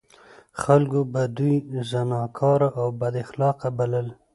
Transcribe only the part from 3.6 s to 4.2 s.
بلل.